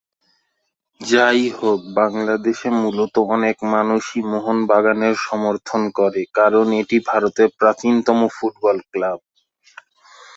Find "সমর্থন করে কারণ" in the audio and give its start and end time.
5.27-6.65